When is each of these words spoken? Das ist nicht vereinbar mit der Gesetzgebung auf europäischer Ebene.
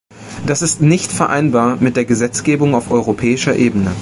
Das 0.47 0.63
ist 0.63 0.81
nicht 0.81 1.11
vereinbar 1.11 1.77
mit 1.79 1.95
der 1.95 2.05
Gesetzgebung 2.05 2.73
auf 2.73 2.89
europäischer 2.89 3.55
Ebene. 3.55 3.91